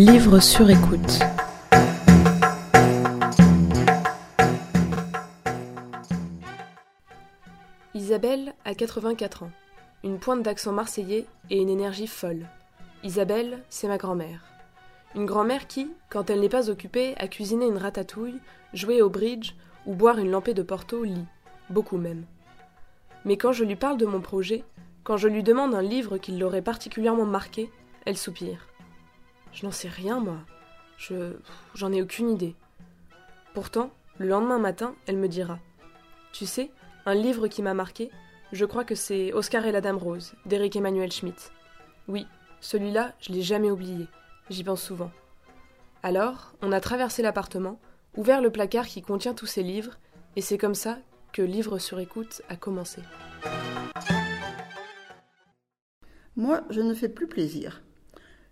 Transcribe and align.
Livre 0.00 0.38
sur 0.38 0.70
écoute. 0.70 1.18
Isabelle 7.94 8.54
a 8.64 8.74
84 8.76 9.42
ans, 9.42 9.50
une 10.04 10.20
pointe 10.20 10.44
d'accent 10.44 10.70
marseillais 10.70 11.26
et 11.50 11.60
une 11.60 11.68
énergie 11.68 12.06
folle. 12.06 12.46
Isabelle, 13.02 13.64
c'est 13.70 13.88
ma 13.88 13.98
grand-mère. 13.98 14.44
Une 15.16 15.26
grand-mère 15.26 15.66
qui, 15.66 15.90
quand 16.10 16.30
elle 16.30 16.38
n'est 16.38 16.48
pas 16.48 16.70
occupée 16.70 17.16
à 17.18 17.26
cuisiner 17.26 17.66
une 17.66 17.76
ratatouille, 17.76 18.38
jouer 18.74 19.02
au 19.02 19.10
bridge 19.10 19.54
ou 19.84 19.96
boire 19.96 20.18
une 20.18 20.30
lampée 20.30 20.54
de 20.54 20.62
Porto, 20.62 21.02
lit. 21.02 21.26
Beaucoup 21.70 21.98
même. 21.98 22.24
Mais 23.24 23.36
quand 23.36 23.50
je 23.50 23.64
lui 23.64 23.74
parle 23.74 23.96
de 23.96 24.06
mon 24.06 24.20
projet, 24.20 24.62
quand 25.02 25.16
je 25.16 25.26
lui 25.26 25.42
demande 25.42 25.74
un 25.74 25.82
livre 25.82 26.18
qui 26.18 26.38
l'aurait 26.38 26.62
particulièrement 26.62 27.26
marqué, 27.26 27.68
elle 28.06 28.16
soupire. 28.16 28.68
Je 29.58 29.66
n'en 29.66 29.72
sais 29.72 29.88
rien, 29.88 30.20
moi. 30.20 30.38
Je. 30.98 31.32
J'en 31.74 31.90
ai 31.90 32.00
aucune 32.00 32.30
idée. 32.30 32.54
Pourtant, 33.54 33.90
le 34.18 34.28
lendemain 34.28 34.60
matin, 34.60 34.94
elle 35.08 35.16
me 35.16 35.26
dira 35.26 35.58
Tu 36.32 36.46
sais, 36.46 36.70
un 37.06 37.14
livre 37.14 37.48
qui 37.48 37.62
m'a 37.62 37.74
marqué, 37.74 38.12
je 38.52 38.64
crois 38.64 38.84
que 38.84 38.94
c'est 38.94 39.32
Oscar 39.32 39.66
et 39.66 39.72
la 39.72 39.80
Dame 39.80 39.96
Rose, 39.96 40.34
d'Éric 40.46 40.76
Emmanuel 40.76 41.10
Schmitt. 41.10 41.50
Oui, 42.06 42.24
celui-là, 42.60 43.14
je 43.18 43.32
l'ai 43.32 43.42
jamais 43.42 43.68
oublié. 43.68 44.06
J'y 44.48 44.62
pense 44.62 44.80
souvent. 44.82 45.10
Alors, 46.04 46.52
on 46.62 46.70
a 46.70 46.80
traversé 46.80 47.22
l'appartement, 47.22 47.80
ouvert 48.16 48.40
le 48.40 48.52
placard 48.52 48.86
qui 48.86 49.02
contient 49.02 49.34
tous 49.34 49.46
ces 49.46 49.64
livres, 49.64 49.98
et 50.36 50.40
c'est 50.40 50.58
comme 50.58 50.76
ça 50.76 50.98
que 51.32 51.42
Livre 51.42 51.80
sur 51.80 51.98
écoute 51.98 52.42
a 52.48 52.54
commencé. 52.54 53.02
Moi, 56.36 56.62
je 56.70 56.80
ne 56.80 56.94
fais 56.94 57.08
plus 57.08 57.26
plaisir. 57.26 57.82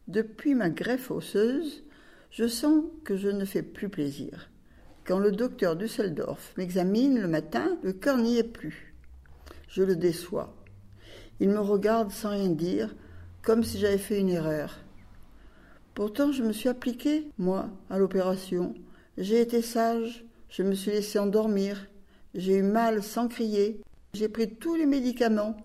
Depuis 0.08 0.54
ma 0.54 0.70
greffe 0.70 1.10
osseuse, 1.10 1.82
je 2.30 2.46
sens 2.46 2.84
que 3.02 3.16
je 3.16 3.28
ne 3.28 3.44
fais 3.44 3.62
plus 3.62 3.88
plaisir. 3.88 4.50
Quand 5.04 5.18
le 5.18 5.32
docteur 5.32 5.74
Dusseldorf 5.74 6.52
m'examine 6.56 7.20
le 7.20 7.26
matin, 7.26 7.76
le 7.82 7.92
cœur 7.92 8.16
n'y 8.16 8.38
est 8.38 8.44
plus. 8.44 8.94
Je 9.68 9.82
le 9.82 9.96
déçois. 9.96 10.54
Il 11.40 11.48
me 11.48 11.58
regarde 11.58 12.12
sans 12.12 12.30
rien 12.30 12.50
dire, 12.50 12.94
comme 13.42 13.64
si 13.64 13.78
j'avais 13.78 13.98
fait 13.98 14.20
une 14.20 14.28
erreur. 14.28 14.78
Pourtant, 15.94 16.30
je 16.30 16.44
me 16.44 16.52
suis 16.52 16.68
appliquée, 16.68 17.26
moi, 17.36 17.68
à 17.90 17.98
l'opération. 17.98 18.74
J'ai 19.18 19.40
été 19.40 19.60
sage, 19.60 20.24
je 20.50 20.62
me 20.62 20.74
suis 20.74 20.92
laissé 20.92 21.18
endormir, 21.18 21.88
j'ai 22.32 22.58
eu 22.58 22.62
mal 22.62 23.02
sans 23.02 23.26
crier, 23.26 23.80
j'ai 24.14 24.28
pris 24.28 24.54
tous 24.54 24.76
les 24.76 24.86
médicaments. 24.86 25.56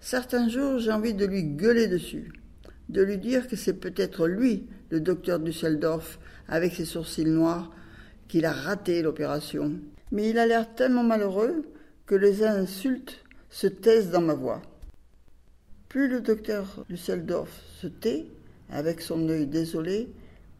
Certains 0.00 0.50
jours, 0.50 0.80
j'ai 0.80 0.92
envie 0.92 1.14
de 1.14 1.24
lui 1.24 1.44
gueuler 1.44 1.88
dessus 1.88 2.30
de 2.88 3.02
lui 3.02 3.18
dire 3.18 3.48
que 3.48 3.56
c'est 3.56 3.74
peut-être 3.80 4.26
lui, 4.26 4.66
le 4.90 5.00
docteur 5.00 5.38
Dusseldorf, 5.40 6.18
avec 6.48 6.74
ses 6.74 6.84
sourcils 6.84 7.24
noirs, 7.24 7.72
qu'il 8.28 8.44
a 8.44 8.52
raté 8.52 9.02
l'opération. 9.02 9.72
Mais 10.12 10.30
il 10.30 10.38
a 10.38 10.46
l'air 10.46 10.74
tellement 10.74 11.02
malheureux 11.02 11.64
que 12.06 12.14
les 12.14 12.44
insultes 12.44 13.24
se 13.50 13.66
taisent 13.66 14.10
dans 14.10 14.20
ma 14.20 14.34
voix. 14.34 14.62
Plus 15.88 16.08
le 16.08 16.20
docteur 16.20 16.84
Dusseldorf 16.88 17.50
se 17.80 17.86
tait, 17.86 18.26
avec 18.70 19.00
son 19.00 19.28
œil 19.28 19.46
désolé, 19.46 20.08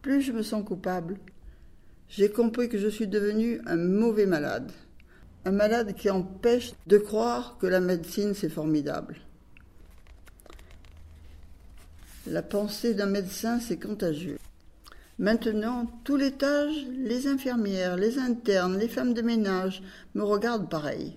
plus 0.01 0.21
je 0.21 0.31
me 0.31 0.41
sens 0.41 0.63
coupable. 0.63 1.17
J'ai 2.09 2.29
compris 2.29 2.69
que 2.69 2.77
je 2.77 2.87
suis 2.87 3.07
devenu 3.07 3.59
un 3.65 3.75
mauvais 3.75 4.25
malade, 4.25 4.71
un 5.45 5.51
malade 5.51 5.93
qui 5.95 6.09
empêche 6.09 6.73
de 6.87 6.97
croire 6.97 7.57
que 7.59 7.67
la 7.67 7.79
médecine 7.79 8.33
c'est 8.33 8.49
formidable. 8.49 9.17
La 12.29 12.41
pensée 12.41 12.93
d'un 12.93 13.05
médecin, 13.05 13.59
c'est 13.61 13.79
contagieux. 13.79 14.37
Maintenant, 15.17 15.85
tout 16.03 16.17
l'étage, 16.17 16.85
les 16.91 17.27
infirmières, 17.27 17.95
les 17.95 18.19
internes, 18.19 18.77
les 18.77 18.89
femmes 18.89 19.13
de 19.13 19.21
ménage 19.21 19.81
me 20.13 20.23
regardent 20.23 20.69
pareil. 20.69 21.15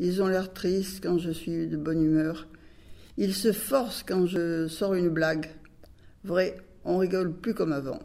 Ils 0.00 0.22
ont 0.22 0.28
l'air 0.28 0.54
tristes 0.54 1.02
quand 1.02 1.18
je 1.18 1.30
suis 1.30 1.66
de 1.66 1.76
bonne 1.76 2.02
humeur. 2.02 2.46
Ils 3.18 3.34
se 3.34 3.52
forcent 3.52 4.02
quand 4.02 4.24
je 4.26 4.68
sors 4.68 4.94
une 4.94 5.10
blague. 5.10 5.50
Vrai, 6.24 6.56
on 6.86 6.96
rigole 6.96 7.34
plus 7.34 7.52
comme 7.52 7.72
avant. 7.72 8.00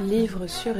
Livre 0.00 0.48
sur 0.48 0.74